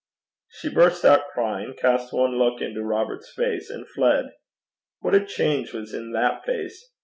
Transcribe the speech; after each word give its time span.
She 0.49 0.73
burst 0.73 1.05
out 1.05 1.27
crying, 1.27 1.75
cast 1.77 2.11
one 2.11 2.39
look 2.39 2.59
into 2.59 2.81
Robert's 2.83 3.29
face, 3.35 3.69
and 3.69 3.87
fled. 3.87 4.31
What 5.01 5.13
a 5.13 5.23
change 5.23 5.73
was 5.75 5.93
in 5.93 6.11
that 6.13 6.43
face? 6.43 6.89